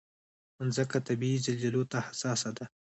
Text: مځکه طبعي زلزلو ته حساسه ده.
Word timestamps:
مځکه 0.57 0.97
طبعي 1.07 1.33
زلزلو 1.45 1.83
ته 1.91 1.97
حساسه 2.07 2.49
ده. 2.57 2.65